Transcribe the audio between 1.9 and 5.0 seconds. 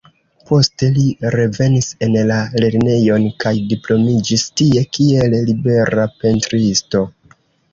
en la Lernejon kaj diplomiĝis tie